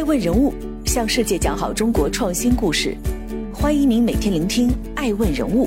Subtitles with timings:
[0.00, 0.54] 爱问人物
[0.86, 2.96] 向世界讲好中国创新故事，
[3.52, 5.66] 欢迎您每天聆听《爱问人物》。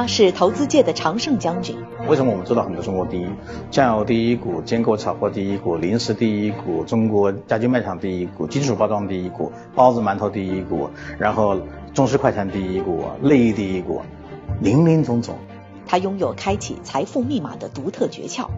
[0.00, 1.76] 他是投资界的常胜将军。
[2.08, 3.26] 为什么我们做到很多中国第一？
[3.70, 11.60] 酱油第一股，坚果炒货第一股，零食第一股，中国家居卖场第一股，金属包装第一股，包子馒头第一股，然后
[11.92, 14.00] 中式快餐第一股，内衣第一股，
[14.62, 15.36] 林林总总。
[15.86, 18.48] 他拥有开启财富密码的独特诀窍。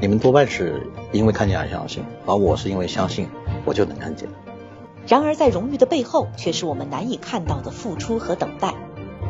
[0.00, 3.28] 你们多半是因为看见而相信，而我是因为相信，
[3.64, 4.28] 我就能看见。
[5.06, 8.74] 然而，在荣誉的背后，却是我们难以看到的付出和等待。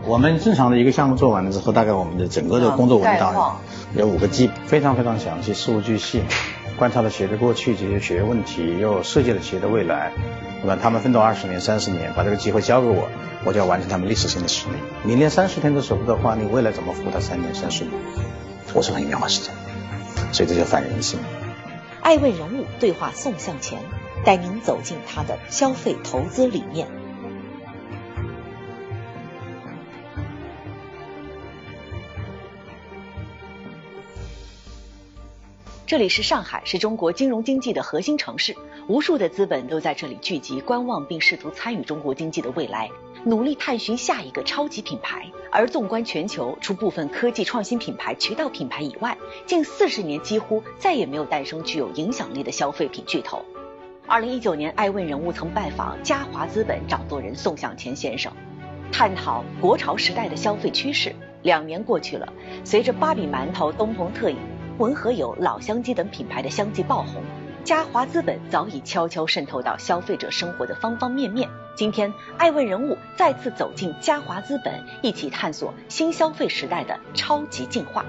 [0.09, 3.61] 我们正常的一个项目做完了之后，大概我们的整个的工作文档
[3.95, 6.23] 有五个 G，非常非常详细，事无巨细，
[6.79, 10.11] 观察了企业的过去，解决企业问题，又设计了企业的未来，
[10.63, 10.79] 对吧？
[10.81, 13.07] 他们奋斗二十年、三十年，把这个机会交给我，
[13.45, 14.79] 我就要完成他们历史性的使命。
[15.03, 17.93] 你连三十天都舍不得花，你未来怎么服务他三年、三十年？
[18.73, 19.53] 我是很愿意花时间，
[20.33, 21.21] 所以这叫反人性。
[22.01, 23.79] 爱问人物对话宋向前，
[24.25, 26.89] 带您走进他的消费投资理念。
[35.89, 38.55] 这里是上海，是中国金融经济的核心城市，
[38.89, 42.91] 无数的资本都在这里聚集、观望，并试图参与中国经济的未来，
[43.25, 45.25] 努力探寻下一个超级品牌。
[45.51, 53.43] 而纵观全球，除部分科技创新品牌、渠道品牌以外，近四十年几乎再也没有诞生具有影响力的消费品巨头。
[54.07, 58.31] 二零一九年，爱问人物曾拜访嘉华资本掌舵人宋向前先生，
[58.93, 61.17] 探讨国潮时代的消费趋势。
[61.45, 62.31] 两年过去了，
[62.63, 64.37] 随着芭比馒头、东鹏特饮。
[64.79, 67.21] 文和友、老乡鸡等品牌的相继爆红，
[67.65, 71.51] 嘉华资本早已悄悄渗透到消费者生活的方方面面。
[71.75, 78.05] 今天，爱问人物再次走进嘉华资本，一起探索新消费时代的超级进化。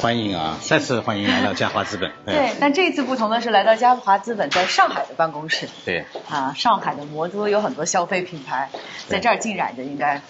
[0.00, 2.12] 欢迎啊，再次欢迎来到嘉华资本。
[2.24, 5.68] 对，但这一次不同的是，来到嘉华资本在上海的办公室。
[5.84, 6.04] 对。
[6.30, 8.70] 啊，上海的魔都有很多消费品牌，
[9.08, 10.22] 在这儿浸染着，应该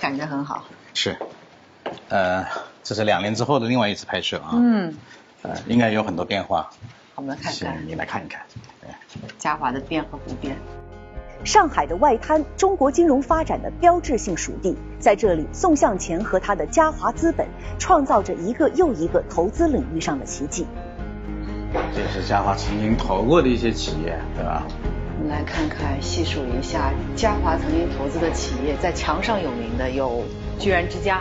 [0.00, 0.64] 感觉很好。
[0.92, 1.16] 是。
[2.08, 2.46] 呃，
[2.84, 4.50] 这是两年之后的另外一次拍摄啊。
[4.52, 4.96] 嗯。
[5.44, 6.70] 呃，应该有很多变化。
[7.14, 8.42] 我们来看看，你来看一看。
[9.38, 10.56] 嘉华的变和不变。
[11.44, 17.46] 上海的外滩，中国金融发展的标志性属地，在这里，宋向前和他的嘉华资本
[17.78, 20.66] 创造着一个又一个投资领域上的奇迹。
[21.94, 24.62] 这是嘉华曾经投过的一些企业，对吧？
[25.18, 30.24] 我们来看看，细数一下嘉华曾经投资的企业，在墙上有名的有
[30.58, 31.20] 居然之家、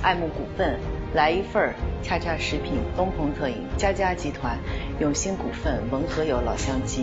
[0.00, 0.80] 爱慕股份。
[1.14, 4.58] 来一份儿，恰恰食品、东鹏特饮、佳佳集团、
[5.00, 7.02] 永兴股份、文和友、老乡鸡、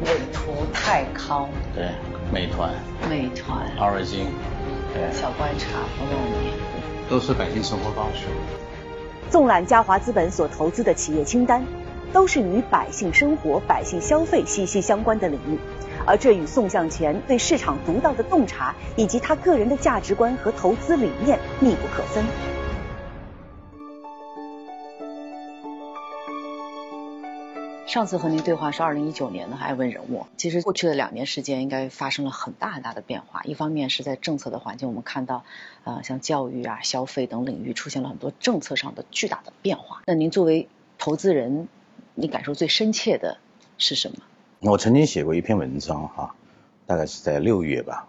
[0.00, 1.86] 美图、泰康，对，
[2.30, 2.74] 美团、
[3.08, 4.26] 美团、奥尔金，
[4.92, 8.26] 对，小观察，我问你，都是百姓生活方式。
[9.30, 11.64] 纵览嘉华资本所投资的企业清单，
[12.12, 15.58] 都是与百姓生活、百姓消费息息相关的领域，
[16.04, 22.22] 而这与宋向前对市场独到的洞察，以及他个人的价值观和投资理念密不可分。
[27.86, 33.42] 上次和您对话是二零一九年的爱问人物，其实过去的两年时间应该发生了很大很大的变化。
[33.44, 35.44] 一方面是在政策的环境，我们看到，
[35.84, 40.02] 呃，像教育啊、消费等领域出现了很多政策上的巨大的变化。
[40.04, 41.68] 那您作为投资人，
[42.14, 43.38] 你感受最深切的
[43.78, 44.16] 是什么？
[44.60, 46.34] 我曾经写过一篇文章哈，
[46.86, 48.08] 大概是在六月吧，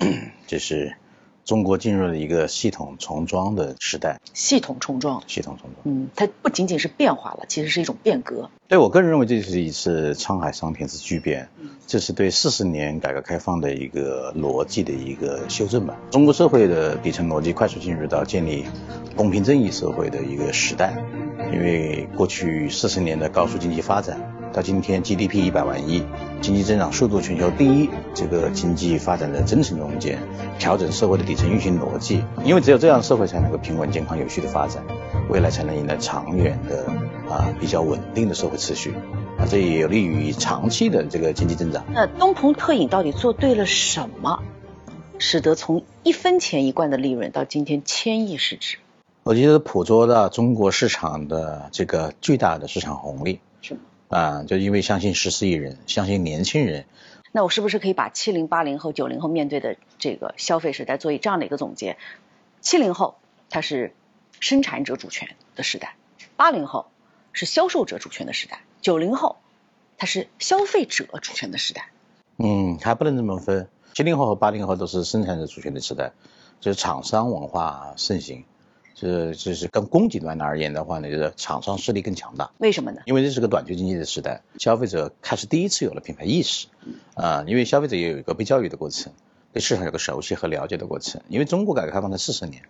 [0.48, 0.96] 就是。
[1.42, 4.20] 中国进入了一个系统重装的时代。
[4.34, 5.24] 系统重装。
[5.26, 5.82] 系统重装。
[5.84, 8.50] 嗯，它不仅仅是变化了，其实是一种变革。
[8.70, 11.48] 对我个人认为，这是一次沧海桑田之巨变。
[11.60, 11.70] 嗯。
[11.88, 15.98] 这是对四十年改革开放的一个逻辑的一个修正吧。
[16.12, 18.64] 中国社会的底层逻辑快速进入到建立
[19.16, 20.96] 公平正义社会的一个时代。
[21.52, 24.20] 因为过去四十年的高速经济发展，
[24.52, 26.04] 到今天 GDP 一百万亿。
[26.40, 30.18] 经济增长速度全球第一，这个经济发展的真正中间，
[30.58, 34.82] 调整社会的底层运行逻辑，因为只有这样，社会才能够平稳、健康、有序的发展，
[35.28, 36.86] 未来才能迎来长远的
[37.28, 38.94] 啊比较稳定的社会秩序，
[39.38, 41.84] 啊，这也有利于长期的这个经济增长。
[41.92, 44.42] 那东鹏特饮到底做对了什么，
[45.18, 48.78] 使得从一分钱一罐的利润到今天千亿市值？
[49.24, 53.40] 我觉得捕捉到中国市场的这个巨大的市场红利。
[53.60, 53.78] 是。
[54.10, 56.84] 啊，就因为相信十四亿人，相信年轻人，
[57.30, 61.96] 那我是不是可以把七零八零后、九零后面对的这个消费时代做一这样的一个总结？
[62.60, 63.14] 七零后
[63.50, 63.94] 它是
[64.40, 65.94] 生产者主权的时代，
[66.36, 66.86] 八零后
[67.32, 69.36] 是销售者主权的时代，九零后
[69.96, 71.90] 它是消费者主权的时代。
[72.36, 73.68] 嗯，还不能这么分。
[73.94, 76.10] 七零后和八零后都是生产者主权的时代，
[76.58, 78.44] 就是厂商文化盛行。
[79.00, 82.50] 是，这是跟供给端的而言的话呢，就是厂商势力更强大。
[82.58, 83.00] 为什么呢？
[83.06, 86.66] 因为这是个短缺经济的时代，消费者开始第一次有了品牌意识。
[87.14, 89.14] 啊，因为消费者也有一个被教育的过程，
[89.54, 91.22] 对市场有个熟悉和了解的过程。
[91.28, 92.62] 因为中国改革开放才四十年，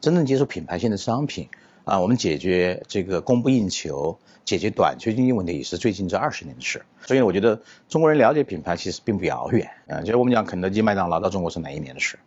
[0.00, 1.50] 真正接受品牌性的商品
[1.84, 6.82] 啊，我们解决这个供不应求、解决短缺经济问题，也是最近这二十年的事。
[7.02, 7.60] 所以我觉得
[7.90, 9.70] 中国人了解品牌其实并不遥远。
[9.88, 12.18] 啊，就是我们讲肯德基、麦当劳到中国是哪一年的事，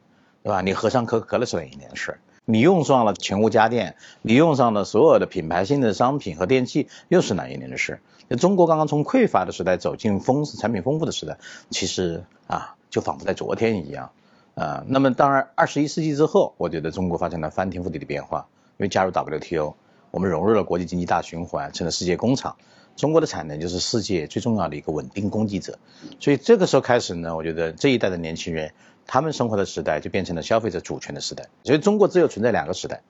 [0.44, 0.62] 对吧？
[0.62, 2.20] 你喝上可口可乐是哪一年的事？
[2.50, 8.00] 你用上了全屋家电，你用上了所有的品牌性的商品和电器，又是哪一年的事？
[8.30, 11.38] 那中国刚刚从匮乏的时代走进丰产品丰富的时代，
[11.70, 14.12] 其实啊，就仿佛在昨天一样
[14.56, 14.86] 啊。
[14.88, 18.48] 那么当然，二十一世纪之后，我觉得中国发生了翻天覆地的变化，
[18.78, 19.76] 因为加入 WTO，
[20.18, 22.56] 我们融入了国际经济大循环，成了世界工厂。
[22.96, 25.78] 中国的产能就是世界最重要的一个稳定供给者。
[26.20, 28.72] 所以这个时候开始呢，我觉得这一代的年轻人。
[29.06, 33.04] 他们生活的时代就变成了消费者主权的时代，所以中国只有存在两个时代，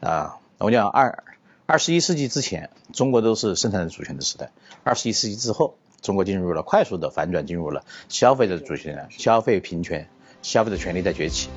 [0.00, 1.22] 啊，我讲二
[1.66, 4.46] 二十一世纪之前，中国都是生产者主权的时代；
[4.82, 10.08] 二十一世纪之后，中国进入了快速的反转，进入了消费者主权，消费平权，
[10.42, 11.48] 消费者权利在崛起。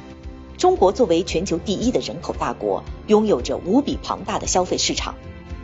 [0.59, 5.15] 中国作为全球第一的人口大国，拥有着无比庞大的消费市场。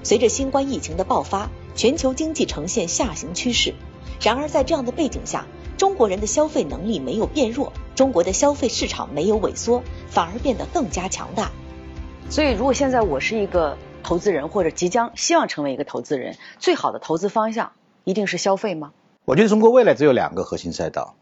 [0.03, 3.75] 随着新冠疫情的爆发，全球经济呈现下行趋势。
[4.21, 5.47] 然而在这样的背景下，
[5.77, 11.51] 中国人的消费能力没有变弱，中国的消费市场没有萎缩，反而变得更加强大。
[12.29, 17.73] 所以，如果现在我是一个投资人，或者即将希望成为一个投资人，最好的投资方向
[18.05, 18.93] 一定是消费吗？
[19.25, 21.15] 我觉得中国未来只有两个核心赛道：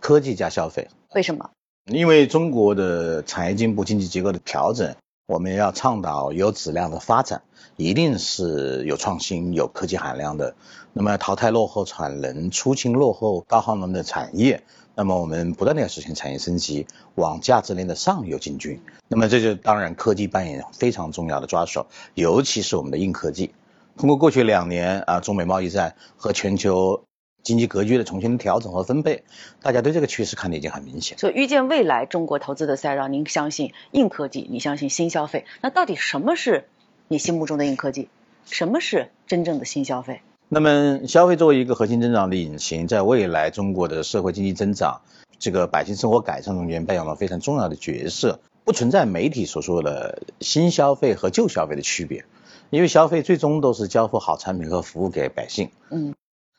[0.00, 0.88] 科技加消费。
[1.14, 1.50] 为什么？
[1.90, 4.94] 因为中国的产业进步、经济结构的调整，
[5.26, 7.42] 我们要倡导有质量的发展。
[7.76, 10.54] 一定是有创新、有科技含量的。
[10.92, 14.62] 那么淘汰落后产能、出清落后高耗能的产业。
[14.94, 18.78] 那么我们不断的要实现产业升级，往价值链的上游进军。
[19.08, 23.50] 那么这就当然科技扮演非常重要的抓手，尤其是我们的硬科技。
[23.96, 27.02] 通过过去两年啊，中美贸易战和全球
[27.42, 29.24] 经济格局的重新调整和分配，
[29.62, 31.18] 大家对这个趋势看的已经很明显。
[31.18, 35.44] 所以预见未来中国投资的赛道，您相信硬科技，你相信新消费？
[35.60, 36.64] 那到底什么是？
[37.08, 38.08] 你心目中的硬科技，
[38.48, 40.20] 什么是真正的新消费？
[40.48, 45.00] 那么，消费作为一个核心增长的引擎，在未来中国的社会经济增长、
[45.38, 48.40] 这个百姓生活改善中间扮演了非常重要的角色。
[48.64, 52.24] 不存在媒体所说的新消费和旧消费的区别，
[52.68, 55.70] 因为消费最终都是交付好产品和服务给百姓。
[55.90, 56.14] 嗯。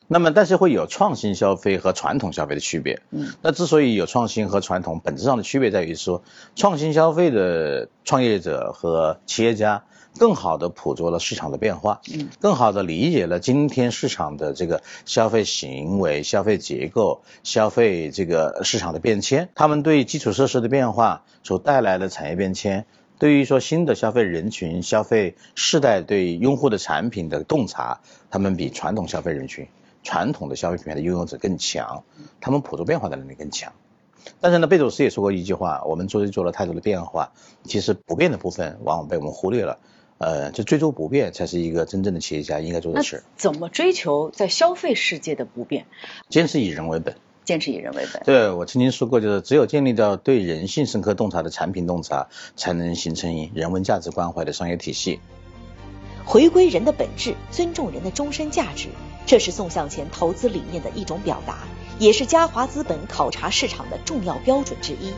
[0.08, 3.00] 那么，但是会有创新消费和传统消费的区别。
[3.10, 3.32] 嗯。
[3.42, 6.22] 那之所以有创新和传统，本质上的区别在于说，
[6.56, 9.84] 创新消费的创业者和企业家。
[10.18, 22.84] 更好的捕捉了市场的变化，嗯，更好的理解了今天市场的这个消费行为、消费结构、消费这个市场的变迁，他们对基础设施的变化所带来的产业变迁，
[23.18, 28.00] 对于说新的消费人群、消费世代对用户的产品的洞察，
[28.30, 29.66] 他们比传统消费人群、
[30.02, 32.04] 传统的消费品牌的拥有者更强，
[32.40, 33.72] 他们捕捉变化的能力更强。
[34.40, 37.32] 但是呢，贝佐斯也说过一句话：我们做做了太多的变化，
[37.64, 39.78] 其实不变的部分往往被我们忽略了。
[40.18, 43.24] 呃，就追逐不变才是一个真正的企业家应该做的事。
[43.36, 45.86] 怎么追求在消费世界的不变？
[46.28, 47.16] 坚持以人为本。
[47.44, 48.22] 坚持以人为本。
[48.24, 55.18] 对，我曾经说过，就是只有建立到对人性深刻洞察的产品洞察，才能形成人文价值关怀的商业体系。
[56.24, 58.90] 回归人的本质，尊重人的终身价值，
[59.24, 61.58] 这是宋向前投资理念的一种表达，
[61.98, 65.12] 也是嘉华资本考察市场的重要标准之一。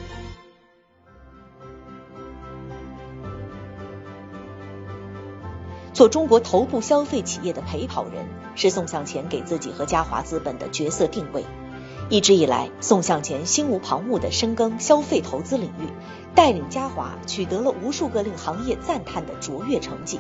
[5.93, 11.45] 做中国头部消费企业的陪跑人，是宋向前给自己和嘉华资本的角色定位。
[12.11, 15.89] 一直以来，宋向前心无旁骛地深耕消费投资领域，
[16.35, 20.19] 带领嘉华取得了无数个令行业赞叹的卓越成绩。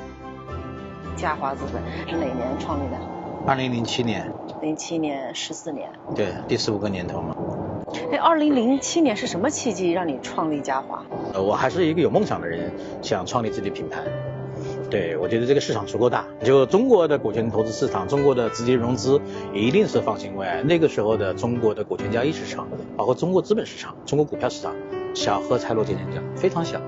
[1.16, 3.13] 嘉华资本是哪年创立的？
[3.46, 4.32] 二零零七年。
[4.62, 5.90] 零七年，十四年。
[6.14, 7.36] 对，第十五个年头嘛。
[8.10, 11.04] 哎，二零零七年是什么契机让你创立嘉华？
[11.34, 12.72] 呃，我还是一个有梦想的人，
[13.02, 14.02] 想创立自己的品牌。
[14.90, 19.20] 对，我觉得这个市场足够大，就中国的股权投资市场，中国的直接融资
[19.52, 20.62] 一定是方兴未艾。
[20.62, 24.74] 那个时候的中国的股权交易市场，包括中国资本市场、中国股票市场，
[25.12, 26.80] 小荷才露尖尖角非常小。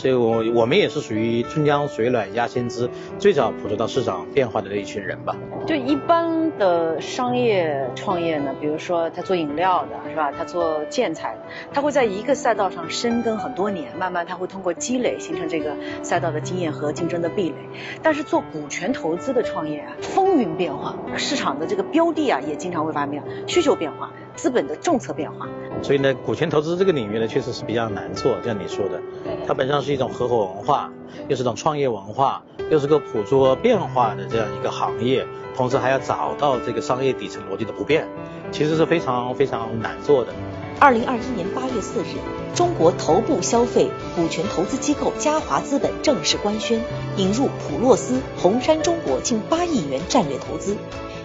[0.00, 2.88] 所以，我我们也是属于春江水暖鸭先知，
[3.18, 5.36] 最早捕捉到市场变化的那一群人吧。
[5.66, 10.32] 就一般的商业创业呢，比如说他做饮料的，是吧？
[10.32, 11.40] 他做建材的，
[11.74, 17.56] 他会在一个赛道上深耕很多年，慢慢他会通过积累形成这个赛道的经验和竞争的壁垒。
[18.02, 24.10] 但是做股权投资的创业啊，风云变化，市场的这个标的啊也经常会发生变化，需求变化。
[24.36, 25.46] 资本的政策变化。
[25.82, 29.00] 所以呢，股权投资这个领域呢，确实是比较难做，像你说的，
[29.46, 30.92] 它本身是一种合伙文化，
[31.28, 38.06] 又是一种创业文化，又是个捕捉变化的这样一个行业，同时还要找到这个商业底层逻辑的不变，
[38.52, 40.32] 其实是非常非常难做的。
[40.78, 42.16] 二零二一年八月四日，
[42.54, 46.80] 中国头部消费股权投资机构嘉华资本正式官宣
[47.16, 50.76] 引入普洛斯、红杉中国近八亿元战略投资。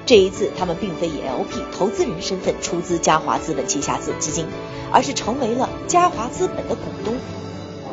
[0.05, 4.45] 这一次，他们并非以 LP 投资人身份出资嘉华资本旗下子基金，
[4.93, 7.15] 而是成为了嘉华资本的股东。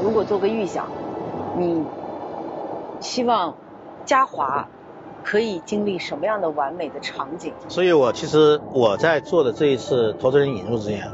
[0.02, 0.88] 如果做个预想，
[1.56, 1.82] 你
[3.00, 3.54] 希望
[4.04, 4.68] 嘉华
[5.24, 7.54] 可以经历什么样的完美的场景？
[7.68, 11.10] 所以我其实我在做的这一次投资人引入之前，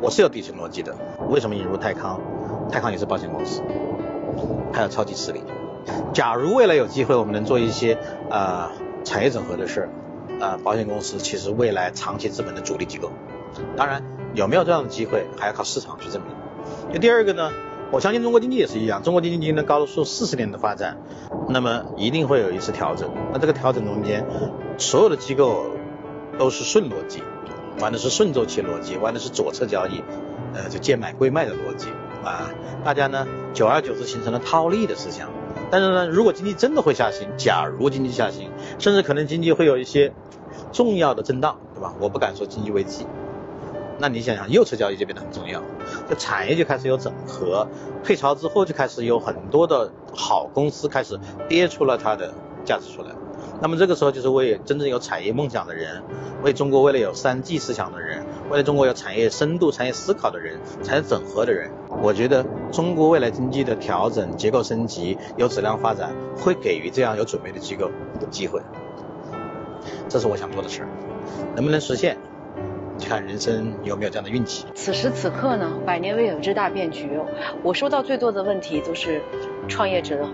[0.00, 0.96] 我是有底层逻辑的。
[1.30, 2.20] 为什么引入泰康？
[2.68, 3.62] 泰康也是保险公司，
[4.72, 5.44] 它有超级实力。
[6.12, 7.96] 假如未来有机会，我们能做一些
[8.28, 8.68] 呃。
[9.04, 9.88] 产业整合的事，
[10.40, 13.12] 呃，保险公司其实未来长期资本的主力机构，
[13.76, 14.02] 当然
[14.34, 16.30] 有没有这样的机会，还要靠市场去证明。
[16.92, 17.50] 那第二个呢，
[17.92, 20.96] 我相信中国经济也是一样，中国经济经历了高速四十年的发展，
[21.48, 23.10] 那么一定会有一次调整。
[23.32, 24.26] 那这个调整中间，
[24.78, 25.66] 所有的机构
[26.38, 27.22] 都是顺逻辑，
[27.80, 30.02] 玩的是顺周期逻辑，玩的是左侧交易，
[30.54, 31.88] 呃，就贱买贵卖的逻辑
[32.24, 32.50] 啊，
[32.84, 35.28] 大家呢，久而久之形成了套利的思想。
[35.74, 40.12] 但是呢，如果经济真的会下行，假如经济下行，甚至可能经济会有一些
[40.72, 41.92] 重要的震荡，对吧？
[41.98, 43.04] 我不敢说经济危机。
[43.98, 45.60] 那你想想，右侧交易就变得很重要，
[46.08, 47.66] 这产业就开始有整合，
[48.04, 52.32] 退潮之后就开始有很多的好公司开始跌出了它的
[52.64, 53.08] 价值出来。
[53.60, 56.02] 那么这个时候就是为真正有产业梦想的人，
[56.42, 61.70] 为中国未来有三 G 思想的人，为了中国有产业深度、产业思考的人，产业整合的人，
[62.02, 67.90] 我觉得中国未来经济的调整、结构升级、有质量发展，会给予这样有准备的机构
[68.30, 68.60] 机会。
[70.08, 70.88] 这是我想做的事儿，
[71.54, 72.18] 能不能实现，
[73.00, 74.66] 看人生有没有这样的运气。
[74.74, 77.08] 此时此刻呢，百年未有之大变局，
[77.62, 79.22] 我收到最多的问题都是
[79.68, 80.28] 创业者的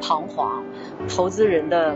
[0.00, 0.64] 彷徨，
[1.08, 1.94] 投资人的。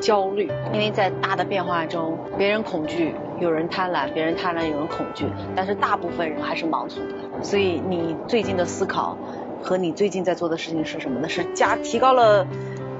[0.00, 7.14] 焦虑，因为在大的变化中，别人恐惧，有人贪婪，别人贪婪，有人恐惧，但是大部分人还是盲从的。
[7.42, 9.16] 所以你最近的思考
[9.62, 11.28] 和你最近在做的事情是什么呢？
[11.28, 12.46] 是加提高了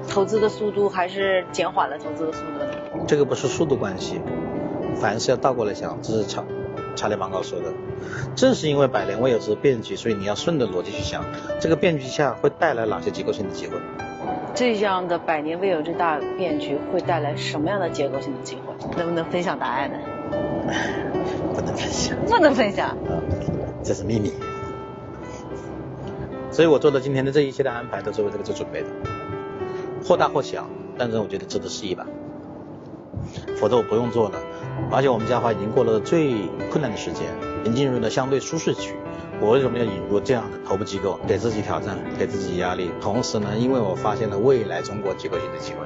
[0.07, 3.05] 投资的速度，还是减缓了投资的速度呢？
[3.07, 4.21] 这个不是速度关系，
[4.95, 5.97] 凡事要倒过来想。
[6.01, 6.43] 这是查
[6.95, 7.73] 查理芒格说的。
[8.35, 11.23] 正是因为百年未有之变局，所以你要顺着逻辑去想，
[11.59, 13.73] 这个变局下会带来哪些结构性的机会。
[14.53, 18.73] 这样的百年未有之大变局会带来什么样的结构性的机会？
[18.97, 19.97] 能不能分享答案呢？
[21.55, 22.17] 不能分享。
[22.25, 22.97] 不能分享。
[23.83, 24.31] 这是秘密。
[26.51, 28.87] 所以我做的今天的这一切的安排都是为这个做准备的，
[30.05, 30.67] 或大或小，
[30.97, 32.05] 但是我觉得值得试一把。
[33.57, 34.39] 否则我不用做了。
[34.91, 36.33] 而且我们家华已经过了最
[36.69, 37.27] 困难的时间，
[37.61, 38.95] 已经进入了相对舒适区。
[39.39, 42.91] 我为什么要引入这样的头部机构，给自己挑战，给自己压力？
[43.01, 45.79] 同时呢，因为我发现了未来中国结构性的机会，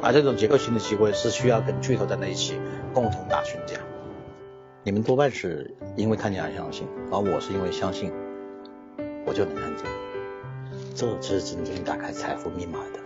[0.00, 2.60] 而这种结构性的机会是需要跟巨头站在一起
[2.94, 3.76] 共同打群架。
[4.84, 8.12] 你们多半是因为看见而相信，而我是因为相信，
[9.26, 9.86] 我就能看见。
[10.94, 13.00] 这才是真正打开财富密码的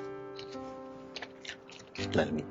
[2.13, 2.45] 能力。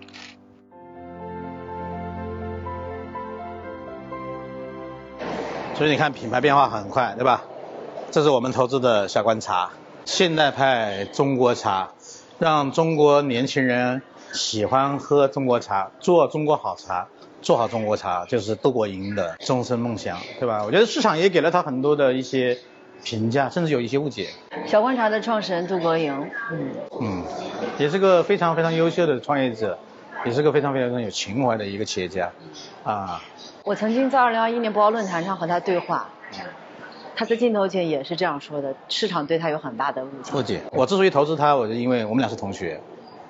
[5.77, 7.43] 所以你看，品牌变化很快，对吧？
[8.09, 9.71] 这是我们投资的小观茶，
[10.05, 11.89] 现代派中国茶，
[12.39, 14.01] 让中国年轻人
[14.31, 17.09] 喜欢喝中国茶，做中国好茶，
[17.41, 20.63] 做好中国茶，就是杜国营的终身梦想，对吧？
[20.65, 22.57] 我觉得市场也给了他很多的一些
[23.03, 24.29] 评价，甚至有一些误解。
[24.65, 27.23] 小观察的创始人杜国营，嗯嗯，
[27.77, 29.77] 也是个非常非常优秀的创业者，
[30.25, 32.31] 也是个非常非常有情怀的一个企业家，
[32.83, 33.21] 啊。
[33.63, 36.09] 我曾经在二零二一年博鳌论坛上和他对话，
[37.15, 40.33] 他在镜头前也是这样说的：市场对他有很大的误解。
[40.33, 40.61] 误解。
[40.71, 42.81] 我之所以投资他，我就因为我们俩是同学，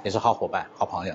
[0.03, 1.13] 也是好伙伴、好朋友。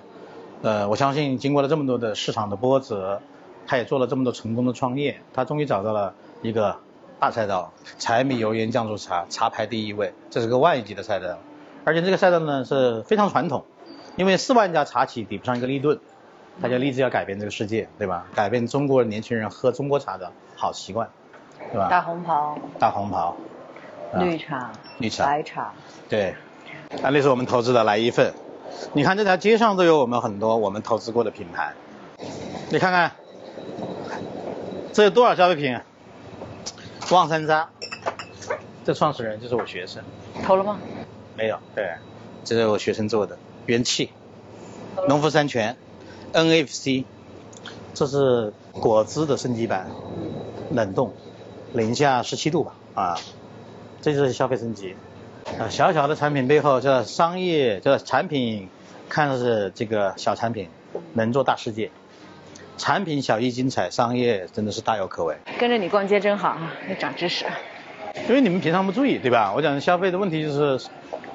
[0.62, 3.20] 呃，我相信经过了这么多的市场的波折，
[3.66, 6.76] 他也做了这么多成功的创业，他终于找到了一个
[7.18, 11.38] 大赛道——柴米油盐酱醋茶，茶排第一位，这是个万亿级的赛道。
[11.84, 13.64] 而且这个赛道呢是非常传统，
[14.16, 15.98] 因为四万家茶企抵不上一个立顿。
[16.62, 18.26] 他就立志要改变这个世界，对吧？
[18.34, 21.08] 改变中国年轻人喝中国茶的好习惯，
[21.72, 21.88] 对吧？
[21.88, 23.34] 大红袍，大红袍，
[24.18, 25.72] 绿茶，绿茶，白茶，
[26.10, 26.34] 对。
[27.02, 28.34] 啊那是我们投资的来一份。
[28.92, 31.72] 你看这条街上都有我们很多我们投资过的品牌，
[32.68, 33.12] 你看看，
[34.92, 35.78] 这有多少消费品？
[37.10, 37.68] 望山楂，
[38.84, 40.02] 这创始人就是我学生。
[40.44, 40.78] 投了吗？
[41.38, 41.94] 没有，对，
[42.44, 43.38] 这是我学生做的。
[43.70, 44.10] 元气，
[45.08, 45.76] 农夫山泉。
[46.32, 47.04] NFC，
[47.94, 49.88] 这是果汁的升级版，
[50.72, 51.12] 冷冻，
[51.72, 53.16] 零下十七度吧，啊，
[54.02, 54.96] 这就是消费升级。
[55.58, 58.68] 啊，小小的产品背后叫商业，叫产品，
[59.08, 60.68] 看是这个小产品，
[61.14, 61.92] 能做大世界。
[62.76, 65.36] 产品小亦精彩，商业真的是大有可为。
[65.60, 67.44] 跟着你逛街真好啊，又长知识。
[68.28, 69.52] 因为你们平常不注意，对吧？
[69.54, 70.84] 我讲消费的问题就是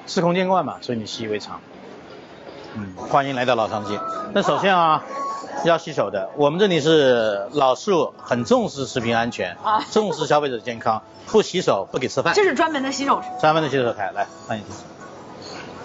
[0.06, 1.62] 司空见惯嘛，所以你习以为常。
[2.78, 3.98] 嗯，欢迎来到老商机。
[4.34, 5.02] 那首先啊，
[5.64, 6.30] 要洗手的。
[6.36, 12.34] 我们这里是老树，很重视食品安全，啊，重视消费者健康，不洗手不给吃饭。
[12.34, 14.64] 这是专门的洗手专门的洗手台，来欢迎。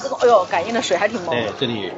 [0.00, 1.30] 这个，哎呦，感应的水还挺猛。
[1.30, 1.92] 对，这里。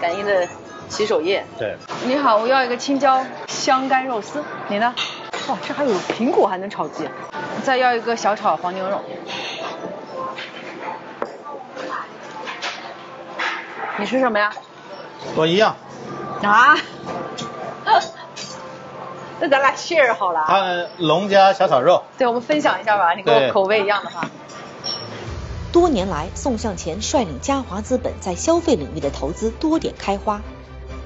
[0.00, 0.48] 感应的
[0.88, 1.44] 洗手液。
[1.58, 1.76] 对。
[2.06, 4.94] 你好，我要一个青椒香干肉丝，你呢？
[5.48, 7.06] 哇，这还有苹果还能炒鸡。
[7.62, 9.02] 再要一个小炒黄牛肉。
[14.00, 14.50] 你吃什么呀？
[15.36, 15.76] 我一样。
[16.42, 16.74] 啊？
[19.38, 20.40] 那咱俩 share 好了。
[20.40, 22.02] 啊，龙家小炒肉。
[22.16, 23.12] 对，我们分享一下吧。
[23.12, 24.28] 你跟我口味一样的话。
[25.70, 30.40] 多年来，宋向前率领嘉华资本在消费领域的投资多点开花，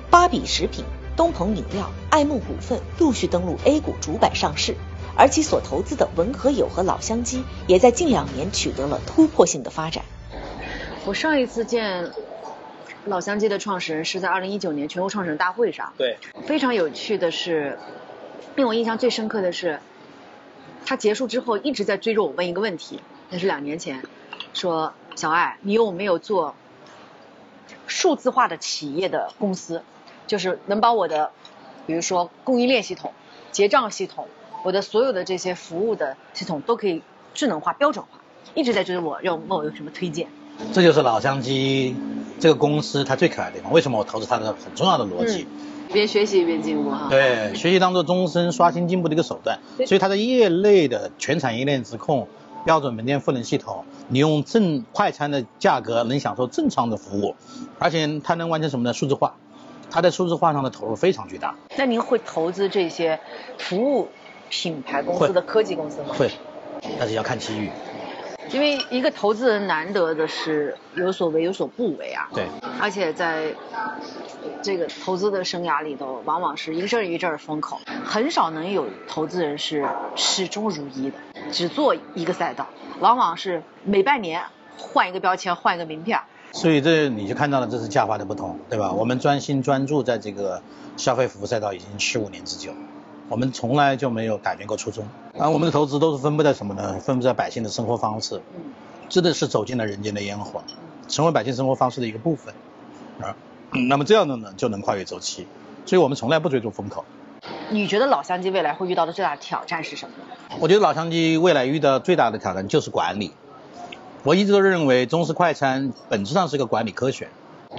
[0.08, 0.84] 芭比食品、
[1.16, 4.76] 东鹏饮料、爱慕股份陆续登陆 A 股主板上市，
[5.16, 10.04] 而其所投资的文和友和老乡鸡也在近两年取得了突破性的发展。
[11.04, 12.12] 我上一次见。
[13.06, 15.92] 老乡鸡的创始人是在二零一九年全国创始人大会上。
[15.98, 16.16] 对。
[16.46, 17.78] 非常有趣的是，
[18.56, 19.80] 令我印象最深刻的是，
[20.86, 24.02] 他结束之后一直在追着我问一个问题，那是两年前，
[24.52, 26.54] 说小艾，你有没有做
[27.86, 29.82] 数字化的企业的公司，
[30.26, 31.30] 就是能把我的，
[31.86, 33.12] 比如说供应链系统、
[33.52, 34.28] 结账系统，
[34.64, 37.02] 我的所有的这些服务的系统都可以
[37.34, 38.20] 智能化、标准化，
[38.54, 40.26] 一直在追着我，要问我有什么推荐。
[40.72, 41.96] 这就是老乡鸡
[42.38, 43.72] 这个公司它最可爱的地方。
[43.72, 45.46] 为什么我投资它的很重要的逻辑？
[45.88, 47.08] 一边学习一边进步哈。
[47.10, 49.58] 对，学习当做终身刷新进步的一个手段。
[49.86, 52.26] 所以它的业内的全产业链直控、
[52.64, 57.36] 标准门店赋能系统，你用正快餐的价格能享受正常的服务，
[57.78, 58.92] 而且它能完成什么呢？
[58.92, 59.36] 数字化。
[59.90, 61.54] 它在数字化上的投入非常巨大。
[61.76, 63.20] 那您会投资这些
[63.58, 64.08] 服务
[64.48, 66.08] 品牌公司的科技公司吗？
[66.08, 66.28] 会，
[66.98, 67.70] 但是要看机遇。
[68.50, 72.46] 因为一个投资人难得的是有所为有所不为啊，对，
[72.80, 73.54] 而且在
[74.62, 81.16] 这个投资的生涯里头，往往是一阵一阵风口，很少能有投资人是始终如一的，
[81.50, 82.68] 只做一个赛道，
[83.00, 84.42] 往往是每半年
[84.78, 86.20] 换一个标签，换一个名片。
[86.52, 88.92] 所以这你就看到了，这是价法的不同，对吧？
[88.92, 90.62] 我们专心专注在这个
[90.96, 92.72] 消费服务赛道已经十五年之久。
[93.34, 97.00] 我们从来就没有改变过初衷，而我们的投资都是分布在什么呢？
[97.00, 98.40] 分布在百姓的生活方式，
[99.08, 100.62] 真的是走进了人间的烟火，
[101.08, 102.54] 成为百姓生活方式的一个部分
[103.20, 103.34] 啊。
[103.72, 105.48] 那么这样的呢，就能跨越周期，
[105.84, 107.04] 所以我们从来不追逐风口。
[107.70, 110.14] 你觉得老乡鸡未来会遇到的最大的挑战是什么？
[110.60, 113.32] 我觉得老乡鸡未来遇到最大的挑战就是管理。
[114.22, 117.30] 我一直都认为中式快餐本质上是个管理科学。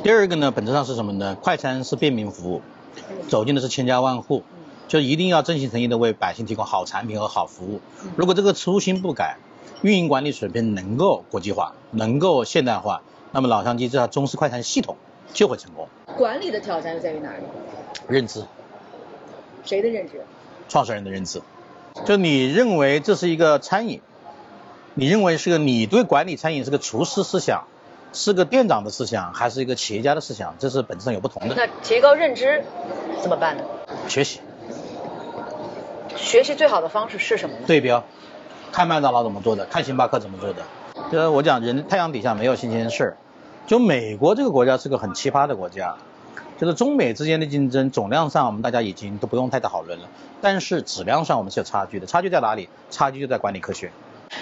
[0.03, 1.37] 第二个呢，本质上是什么呢？
[1.41, 2.61] 快餐是便民服务，
[3.29, 4.43] 走进的是千家万户。
[4.87, 7.81] 就一定要真心诚意的为百姓提供好产品和好服务。
[8.15, 9.37] 如果这个初心不改，
[9.81, 14.95] 运营管理水平能够国际化，能够现代化，那么老乡鸡这套中式快餐系统
[15.33, 15.87] 就会成功。
[16.17, 17.43] 管理的挑战又在于哪里？
[18.07, 18.43] 认知。
[19.63, 20.23] 谁的认知？
[20.69, 21.41] 创始人的认知。
[22.05, 24.01] 就你认为这是一个餐饮，
[24.93, 27.65] 你认为是个你对管理餐饮是个厨师思想，
[28.13, 30.55] 是个店长的思想，还是一个企业家的思想？
[30.59, 31.55] 这是本质上有不同的。
[31.55, 32.63] 那提高认知
[33.21, 33.63] 怎么办呢？
[34.07, 34.39] 学习。
[36.15, 37.61] 学习最好的方式是什么呢？
[37.67, 38.03] 对标，
[38.71, 40.63] 看麦当劳怎么做的，看星巴克怎么做的。
[41.11, 43.17] 就是我讲，人太阳底下没有新鲜事儿。
[43.67, 45.95] 就美国这个国家是个很奇葩的国家，
[46.57, 50.07] 就是中美之间的竞争，总量上我们大家已经都不用太讨论了，
[50.41, 52.07] 但是质量上我们是有差距的。
[52.07, 52.69] 差距在哪里？
[52.89, 53.91] 差距就在管理科学。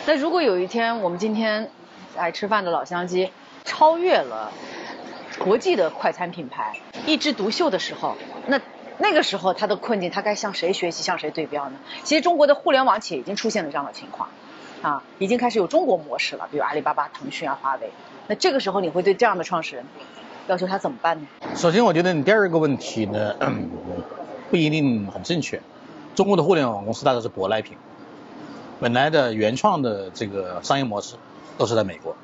[0.06, 1.70] 那如果有一天我们今天
[2.16, 3.32] 来吃饭的老乡鸡
[3.66, 4.52] 超越了
[5.40, 8.16] 国际的快餐品牌，一枝独秀的时候，
[8.48, 8.60] 那？
[9.00, 11.78] 那个时候他的困境，他该向谁学习，向谁对标呢？
[12.04, 14.30] 其实中国的互联网企业已经出现了这样的情况，
[14.82, 17.92] 啊，已经开始有中国模式了，比如阿里巴巴、腾讯啊、华为。
[18.28, 19.86] 那这个时候你会对这样的创始人
[20.48, 21.28] 要求他怎么办呢？
[21.56, 23.36] 首先，我觉得你第二个问题呢，
[24.50, 25.60] 不一定很正确。
[26.16, 27.76] 中国的互联网公司大多是舶来品，
[28.80, 31.16] 本来的原创的这个商业模式
[31.58, 32.16] 都是在美国，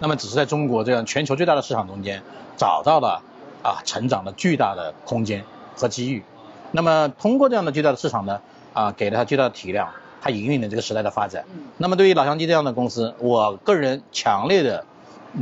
[0.00, 2.22] 那么只是在中国这样全球最大的市场中间
[2.56, 3.22] 找到了
[3.62, 5.44] 啊成长的巨大的空间。
[5.78, 6.24] 和机遇，
[6.72, 8.40] 那么通过这样的巨大的市场呢，
[8.74, 11.44] 啊，给了它巨大的体量，它引领了这个时代的发展。
[11.76, 14.84] 那么对于老乡鸡这样的公司，我个人强烈的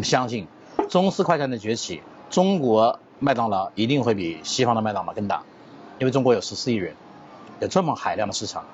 [0.03, 0.47] 相信，
[0.91, 5.43] 中式快餐的崛起，中国麦当劳一定会比西方的麦当劳更大，
[5.99, 6.95] 因为中国有十四亿人，
[7.61, 8.67] 有这么海量的市场，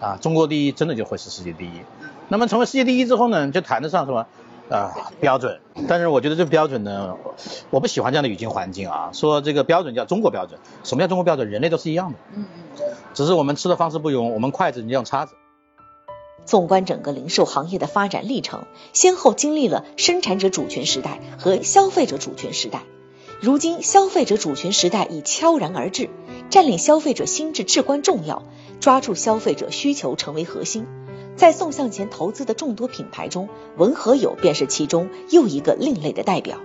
[0.00, 1.80] 啊，中国第一真的就会是世界第一。
[2.28, 4.26] 那么成为世界第一之后呢，就谈得上什么
[4.70, 5.60] 啊标准？
[5.88, 7.16] 但是我觉得这个标准呢，
[7.70, 10.58] 我不喜欢这样的语境环境啊，说这个标准叫中国标准。
[10.84, 11.50] 什么叫中国标准？
[11.50, 12.44] 人类都是一样的，嗯
[12.78, 12.82] 嗯，
[13.14, 15.34] 只是我们吃的方式不同，我们筷子你用叉子。
[16.44, 22.82] 纵观整个零售行业的发展历程，先后经历了生产者主权时代和消费者主权时代。
[23.40, 26.08] 如今，消费者主权时代已悄然而至，
[26.48, 28.44] 占领消费者心智至关重要，
[28.80, 30.86] 抓住消费者需求成为核心。
[31.36, 36.58] 在宋向前投资的众多品牌中，文和友便是其中又一个另类的代表。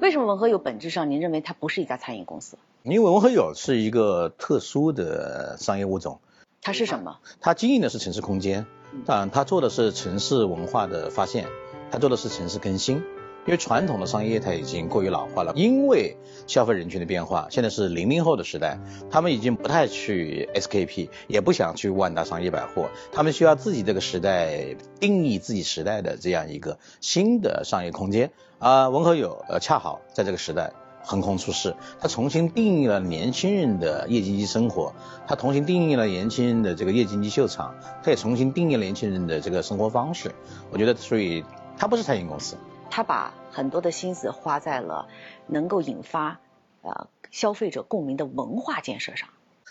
[0.00, 2.58] 为什么文和友本质上您认为它不是一家餐饮公司？
[2.82, 6.18] 因为文和友是一个特殊的商业物种。
[6.60, 7.18] 它是什么？
[7.40, 8.66] 它经营的是城市空间。
[9.06, 11.46] 但它做的是城市文化的发现，
[11.92, 13.04] 它做的是城市更新。
[13.46, 18.78] 因为传统的商业业态已经过于老化了，因为消费人群的变化，现在是零零后的时代，
[19.10, 28.30] 他们已经不太去 SKP，也不想去万达商业百货，他们需要自己这个时代定义自己时代的这样一个新的商业空间。
[28.58, 30.72] 啊，文和友呃恰好在这个时代。
[31.02, 34.92] 横空出世，他重新定义了年轻人的夜经济生活，
[35.26, 40.30] 他重新定义了年轻人的这个夜经济秀场，他也重新定义了年轻人的这个生活方式。
[40.70, 41.42] 我觉得，所以
[41.78, 42.58] 他不是餐饮公司，
[42.90, 45.08] 他把很多的心思花在了
[45.46, 46.40] 能够引发
[46.82, 49.28] 呃消费者共鸣的文化建设上。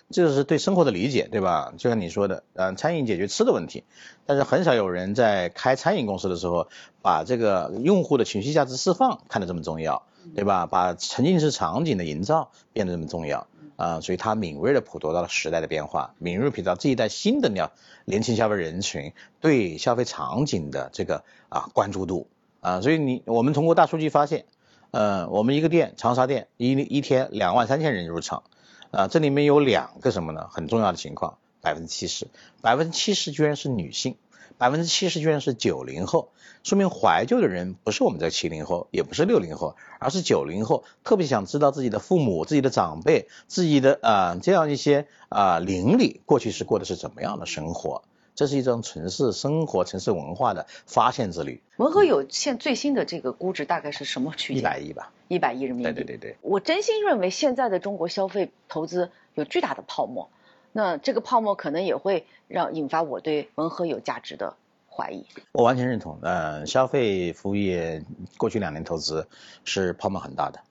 [0.09, 1.73] 这就是对生活的理解，对吧？
[1.77, 3.83] 就像你说的，嗯，餐饮解决吃的问题，
[4.25, 6.67] 但是很少有人在开餐饮公司的时候，
[7.03, 10.03] 把这个用户的情绪价值释放看得这么重要。
[10.35, 10.67] 对吧？
[10.67, 17.71] 把沉浸式场景的营造变得这么重要啊，所以他敏锐的捕捉到了时代的变化，敏锐捕捉到这一代新的年
[18.03, 22.27] 年轻消费人群对消费场景的这个啊关注度
[22.61, 24.45] 啊，所以你我们通过大数据发现，
[24.91, 28.43] 呃，我们一个店长沙店一一天两万三千人入场
[28.91, 30.47] 啊，这里面有两个什么呢？
[30.51, 32.27] 很重要的情况，百分之七十，
[32.61, 34.17] 百分之七十居然是女性。
[34.57, 36.31] 百分之七十居然是九零后，
[36.65, 48.03] 说明怀旧的人不是我们这七零后，也不是六零后，而是九零后，特别想知道自己的父母、自己的长辈、自己的啊这样一些啊邻里过去是过的是怎么样的生活，
[48.39, 51.61] 这是一种城市生活、城市文化的发现之旅。
[51.75, 54.61] 文和友现最新的这个估值大概是什么区间？
[54.61, 55.91] 一百亿吧，一百亿人民币。
[55.91, 60.29] 对对对对，我真心认为现在的中国消费投资有巨大的泡沫。
[60.71, 64.55] 那这个泡沫可能也会让引发我对文和友价值的
[64.89, 65.25] 怀疑。
[65.51, 68.05] 我完全认同，呃，消费服务业
[68.37, 69.27] 过去两年投资
[69.65, 70.61] 是泡沫很大的。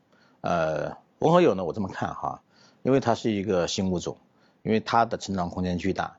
[0.40, 2.40] 呃，文和友呢，我这么看哈，
[2.82, 4.16] 因为它是一个新物种，
[4.62, 6.16] 因为它的成长空间巨大，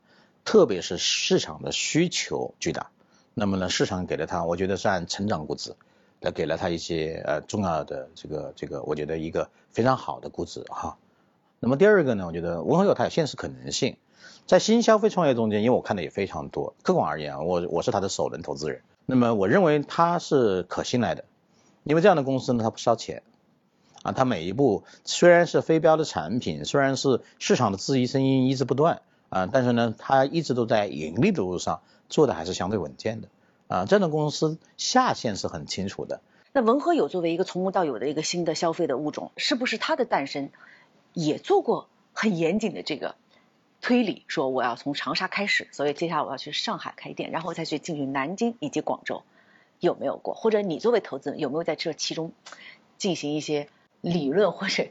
[0.49, 2.89] 特别是市场的需求巨大。
[3.35, 5.75] 那么呢，市场给了它，我觉得是按成长估值，
[6.21, 10.97] 来给了它一些呃重要的这个这个，我觉得一个非常好的估值哈。
[11.59, 13.97] 那么第二个呢，我觉得文和友它有现实可能性，
[14.47, 21.25] 在新消费创业中间，因为我看的也非常多，客观而言，我我是他的首轮投资人，那么我认为它是可信赖的，
[21.83, 23.21] 因为这样的公司呢，它不烧钱，
[24.01, 33.27] 啊，它每一步虽然是非标的产品，虽然是市场的质疑声音一直不断，啊，但是呢，它一直都在盈利的路上做的还是相对稳健的，
[33.67, 36.21] 啊，这样的公司下限是很清楚的。
[36.51, 40.49] 那文和友作为一个从无到有的一个新的消费的物种，是不是它的诞生？
[41.13, 43.15] 也做过很严谨的这个
[43.81, 49.23] 推理，说我要从长沙开始，所以接下来我要去上海开店，然后再去进军南京以及广州，
[49.79, 50.33] 有没有过？
[50.33, 52.31] 或者你作为投资人有没有在这其中
[52.97, 53.67] 进行一些
[54.01, 54.87] 理论或者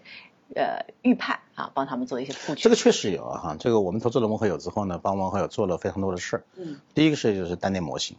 [0.55, 2.62] 呃预判啊，帮他们做一些布局？
[2.62, 6.44] 这个确实有啊，哈，这个我们投资了文和友之后呢，帮文和友做了非常多的事儿。
[6.57, 6.79] 嗯。
[6.94, 8.16] 第一个事就是单店模型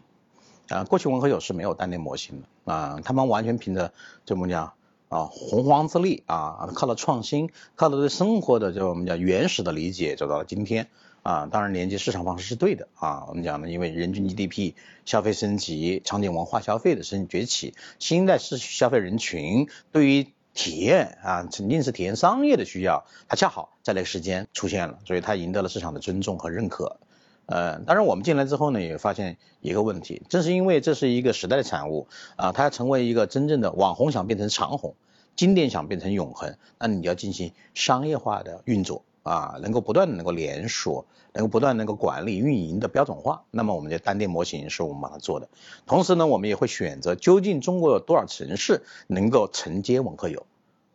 [0.67, 3.93] 啊，过去文和友是没有单店模型的啊，他们完全凭着
[4.25, 4.73] 怎么讲？
[5.08, 10.88] 啊，洪荒之力啊，靠了创新，靠了对生活的就我们讲原始的理解，走到了今天
[11.23, 11.47] 啊。
[11.47, 13.25] 当然，连接市场方式是对的啊。
[13.28, 14.73] 我们讲呢，因为人均 GDP
[15.06, 20.28] 消费升级，场景文化消费的升崛起，新一代是消费人群对于
[20.60, 26.98] 体验啊，沉浸式体验商业的需要，它恰好在那个时间出现了，所以它赢得了市场的尊重和认可。
[27.45, 34.95] 呃，当然我们进来之后呢，也发现一个问题，正是因为这是一个时代的产物啊，它要成为一个真正的网红，想变成长红，
[35.38, 45.48] 经典想变成永恒，那你要进行商业化的运作啊，能够不断的能够连锁，能够不断能够管理运营的标准化，那么我们的单店模型是我们把它做的，
[45.86, 50.45] 同时呢，我们也会选择究竟中国有多少城市能够承接文和友，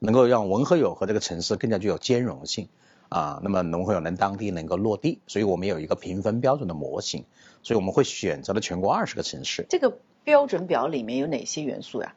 [0.04, 2.68] 能够让文和友和这个城市更加具有兼容性。
[3.10, 7.26] 啊，那么农和友能当地能够落地，所以我们有一个评分标准的模型，
[7.62, 9.66] 所以我们会选择了全国二十个城市。
[9.68, 12.14] 这个标准表里面有哪些元素呀？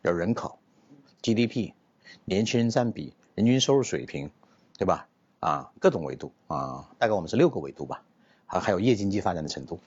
[0.00, 0.58] 有人口、
[1.22, 1.72] GDP、
[2.24, 4.30] 年轻人占比、人均收入水平，
[4.78, 5.08] 对吧？
[5.40, 8.02] 啊，各种维度啊，大概我们是六个维度吧，
[8.46, 9.80] 还还有夜经济发展的程度，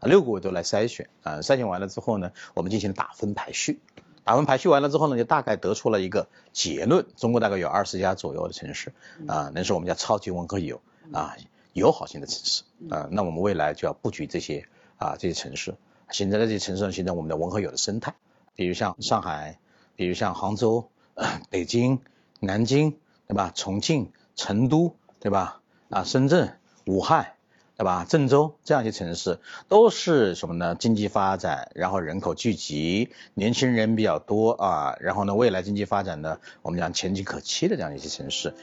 [0.00, 3.78] 啊，六个维度来筛选啊，筛选完了之后呢，我们进行了打分排序，
[4.24, 8.92] 打完排序完了之后呢，就大概得出了一个结论，中国大概有二十家左右的城市
[9.26, 10.80] 啊，能是我们叫超级文和友
[11.12, 11.36] 啊
[11.72, 15.74] 友好型的城市啊，那我们未来就要布局这些啊这些城市，
[16.10, 18.14] 形成在这些城市上形成我们的文和友的生态，
[18.54, 19.58] 比如像上海，
[19.96, 20.88] 比如像杭州、
[21.50, 22.00] 北京、
[22.40, 23.52] 南京，对吧？
[23.54, 24.96] 重庆、成都。
[25.22, 25.60] 对吧？
[25.88, 27.34] 啊，深圳、武汉，
[27.76, 28.06] 对吧？
[28.08, 30.76] 郑州这样一些城市都是什么呢？
[30.78, 38.54] 经济发展，然后人口聚集，年轻人比较多啊，然后呢，未来经济发展呢，我们讲前景可期的这样一些城市。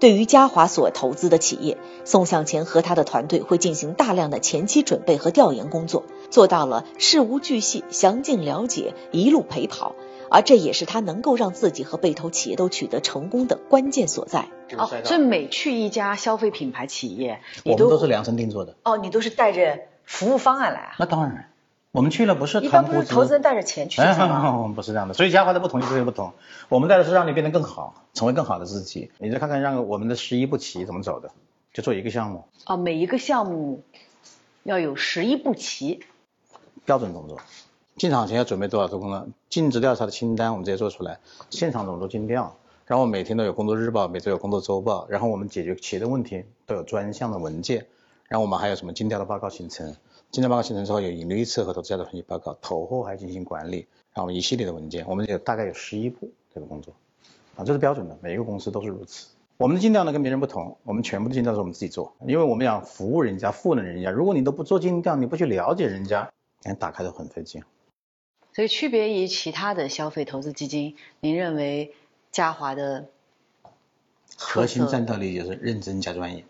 [0.00, 9.94] 对于嘉华所投资的企业，宋向前和他的团队会进行大量的前期准备和调研工作，做到了事无巨细、详尽了解、一路陪跑。
[10.30, 14.48] 而这也是他能够让自己和被投企业都取得成功的关键所在。
[14.78, 18.76] 哦，所以每去一家消费品牌企业，我们都是量身定做的。
[18.84, 20.94] 哦，你都是带着服务方案来啊？
[21.00, 21.50] 那当然，
[21.90, 24.70] 我们去了不是谈不是投资人带着钱去的吗？
[24.74, 26.32] 不是这样的，所以嘉华的不同就是不同。
[26.68, 29.10] 我们带的是让你变得更好，成为更好的自己。
[29.18, 31.32] 你再看看让我们的十一步棋怎么走的，
[31.72, 32.44] 就做一个项目。
[32.66, 33.82] 哦，每一个项目
[34.62, 36.04] 要有十一步棋，
[36.84, 37.40] 标准动作。
[38.00, 39.28] 进场前要准备多少工作？
[39.50, 42.56] 尽职调查的清单我们直接做出来，现场怎么做尽调？
[42.86, 47.86] 然后每天都有工作日报，每周有工作周报，然后我们解决企业的问题都有专项的文件，
[48.26, 49.94] 然后我们还有什么尽调的报告形成？
[50.30, 56.94] 尽调报告形成之后有盈利预测和投资价值分析报告，投后还进行管理，然后一系列的文件，我们有大概有十一步这个工作，
[57.54, 59.26] 啊，这是标准的，每一个公司都是如此。
[59.58, 64.10] 我们的尽调呢跟别人不同，我们全部的尽调是我们自己做，因为我们想服务人家，赋能人家。
[64.10, 66.32] 如果你都不做尽调，你不去了解人家，
[66.62, 67.62] 连打开都很费劲。
[68.60, 71.94] 所以，区别于其他的消费投资基金，您认为
[72.30, 73.08] 嘉华的
[74.36, 76.44] 核心战斗力就是认真加专业。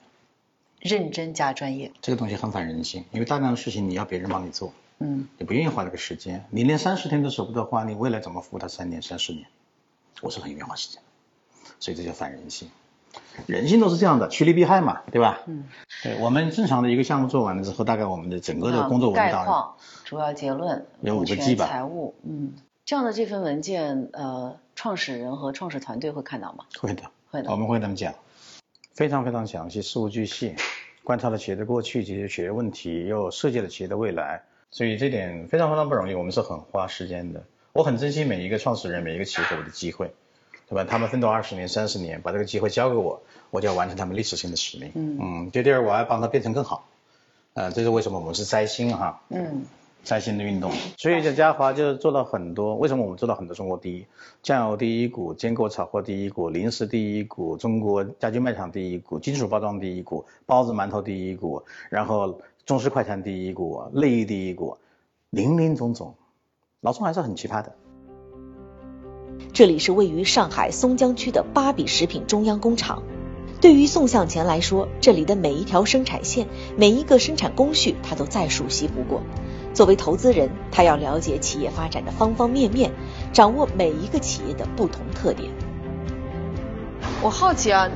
[0.81, 9.47] 认真加专业，这个东西很反人性，因为大量的事情你要别人帮你做，嗯，你不愿意花那个时间，你连三十天都舍不得花，你未来怎么服务他三年、三十年？
[10.21, 11.01] 我是很愿意花时间，
[11.79, 12.69] 所以这叫反人性。
[13.47, 15.41] 人性都是这样的，趋利避害嘛，对吧？
[15.47, 15.65] 嗯，
[16.03, 22.53] 对我们正常的一个项目做完了之后，大概我们的整个的工作文档、主要结论、有五个 G 吧，财务，嗯，
[22.85, 26.65] 这样的这份文件，呃，创始人和创始团队会看到吗？
[26.81, 28.15] 会的，会的，我们会跟他们讲，
[28.95, 30.55] 非常非常详细，事无巨细，
[31.05, 40.13] 观察了企业的过去，解决企业问题，又设计了企业的未来，所以这点非常非常不容易，我们是很花时间的，我很珍惜每一个创始人，每一个企业给我的机会。
[40.71, 40.85] 对吧？
[40.89, 44.93] 他们奋斗二十年、三十年，把这个机会交给我，我就要完成他们历史性的使命。
[44.95, 46.87] 嗯嗯，就第二，我要帮他变成更好。
[47.55, 49.21] 呃，这是为什么我们是摘星哈？
[49.31, 49.65] 嗯，
[50.05, 50.71] 摘星的运动。
[50.97, 52.77] 所以，这嘉华就做了很多。
[52.77, 54.07] 为什么我们做到很多中国第一？
[54.45, 64.79] 酱油第一股，坚果炒货第一股，零食第一股，中国家居卖场第一股，金属包装第一股，包子馒头第一股，然后中式快餐第一股，内衣第一股，
[65.31, 66.15] 林林总总，
[66.81, 67.75] 老宋还是很奇葩的。
[69.53, 73.03] 这里是位于上海松江区的芭比食品中央工厂。
[73.61, 79.21] 对于宋向前来说，这里的每一条生产线、每一个生产工序，他都再熟悉不过。
[79.75, 82.91] 作为投资人，他要了解企业发展的方方面面，
[83.33, 85.51] 掌握每一个企业的不同特点。
[87.23, 87.87] 我好奇啊，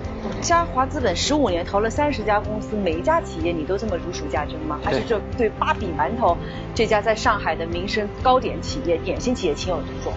[0.41, 4.79] 嘉华资本十五年投了三十家公司，每一家企业你都这么如数家珍吗？
[4.83, 6.37] 还是这对芭比馒头
[6.75, 10.13] 这家在上海的民生糕点企业、点心企业情有独钟？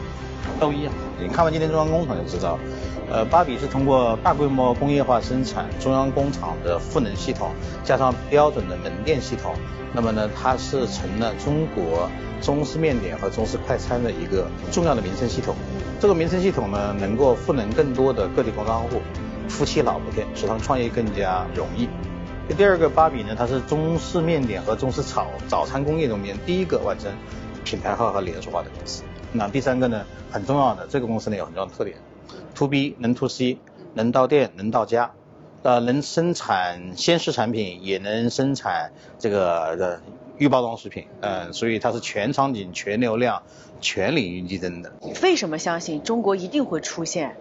[0.59, 2.57] 都一样，你看完今天中央工厂就知道，
[3.09, 7.51] 呃，芭比是通过大规模工业化生产，中央工厂的赋能系统，
[7.83, 9.53] 加上标准的门店系统，
[9.93, 12.09] 那么呢，它是成了中国
[12.41, 15.53] 中式面点和中式快餐的一个重要的民生系统。
[15.99, 19.01] 这个民生系统呢，能够赋能更多的个体工商户、
[19.47, 21.87] 夫妻老婆店，使他们创业更加容易。
[22.55, 27.11] 第二个，芭比呢，它是中式面点和中式炒早餐工业中间第一个完成
[27.65, 29.03] 品牌化和连锁化的公司。
[29.33, 31.97] 那第三个呢，很重要的，这个公司呢有很重要的特点
[32.55, 33.57] ，to B 能 to C，
[33.93, 35.11] 能到店能到家，
[35.63, 40.01] 呃，能生产鲜食产品，也能生产这个的
[40.37, 43.43] 预包装食品，嗯，所以它是全场景、全流量、
[43.81, 44.93] 全领域竞争的。
[45.21, 47.35] 为什么相信中国一定会出现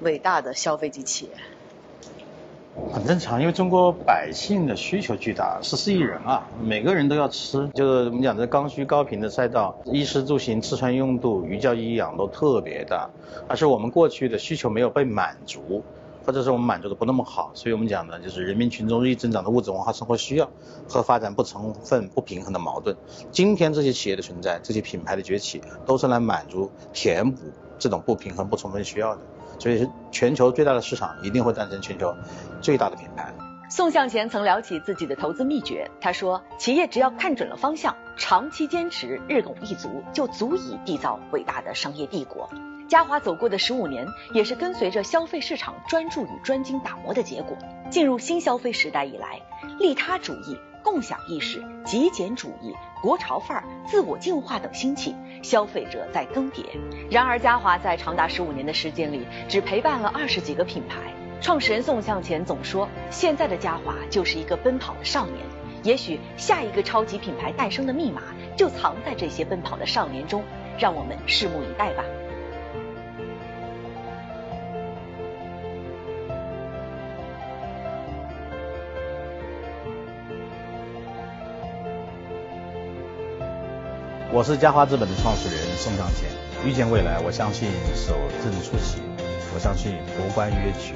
[0.00, 1.30] 伟大的消费级企业？
[2.92, 13.10] 很正常，因为中国百姓的需求巨大，十四亿人啊，每个人都要吃，就是我们讲的刚需高频的赛道，衣食住行、吃穿用度、寓教于养都特别大，
[13.48, 15.82] 而是我们过去的需求没有被满足，
[16.24, 20.48] 或者是我们满足的不那么好，所以我们讲的，就是人民群众日益增长的物质文化生活需要
[20.88, 22.96] 和发展不充分、不平衡的矛盾。
[23.30, 27.42] 今天这些企业的存在，这些品牌的崛起，都是来满足、填补
[27.78, 29.22] 这种不平衡、不充分需要的。
[29.60, 32.16] 所以是，全球最大的市场一定会诞生全球
[32.60, 33.32] 最大的品牌。
[33.68, 42.50] 宋向前曾聊起自己的投资秘诀，他说：“企业只要看准了方向，长期坚持，日拱一卒，就足以缔造伟大的商业帝国。”
[42.88, 47.56] 嘉华走过的十五年，也是跟随着消费市场专注与专精打磨的结果。
[47.90, 49.40] 进入新消费时代以来，
[49.78, 56.64] 利他主义、共享意识、极简主义、国潮范儿、自我净化等兴起，消费者在更迭。
[57.10, 60.96] 然而，嘉华在长达十五年的时间里，只陪伴了二十几个品牌。
[61.40, 65.38] 创始人宋向前总说：“现在的嘉华就是一个奔跑的少年，
[65.82, 68.22] 也许下一个超级品牌诞生的密码
[68.56, 70.44] 就藏在这些奔跑的少年中，
[70.78, 72.04] 让我们拭目以待吧。”
[84.32, 86.30] 我是嘉华资本的创始人宋向前，
[86.64, 88.14] 遇见未来，我相信守
[88.44, 89.02] 正出奇，
[89.52, 90.94] 我相信夺冠约取。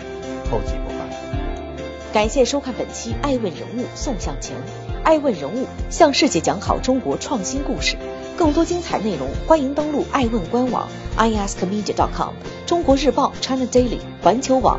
[0.49, 2.13] 厚积薄发。
[2.13, 4.57] 感谢收看本期《爱问人物》宋向前，
[5.03, 7.97] 《爱问人物》向世界讲好中国创新故事。
[8.37, 12.35] 更多精彩内容，欢迎登录爱问官网 iaskmedia.com、
[12.67, 14.79] 中国日报 China Daily、环球网、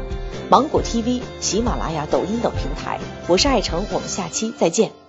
[0.50, 3.02] 芒果 TV、喜马拉雅、抖音等平台。
[3.28, 5.05] 我是爱成，我们下期再见。